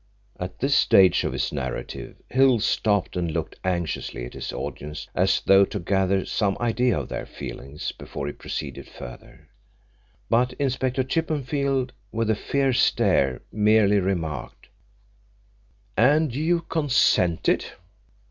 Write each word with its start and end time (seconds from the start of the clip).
'"At 0.45 0.57
this 0.57 0.73
stage 0.73 1.23
of 1.23 1.31
his 1.31 1.51
narrative, 1.53 2.15
Hill 2.31 2.59
stopped 2.59 3.15
and 3.15 3.29
looked 3.29 3.57
anxiously 3.63 4.25
at 4.25 4.33
his 4.33 4.51
audience 4.51 5.07
as 5.13 5.41
though 5.41 5.63
to 5.65 5.79
gather 5.79 6.25
some 6.25 6.57
idea 6.59 6.97
of 6.99 7.07
their 7.09 7.27
feelings 7.27 7.91
before 7.91 8.25
he 8.25 8.33
proceeded 8.33 8.87
further. 8.87 9.47
But 10.27 10.53
Inspector 10.53 11.03
Chippenfield, 11.03 11.91
with 12.11 12.31
a 12.31 12.35
fierce 12.35 12.79
stare, 12.81 13.43
merely 13.51 13.99
remarked: 13.99 14.69
"And 15.95 16.33
you 16.33 16.61
consented?" 16.61 17.63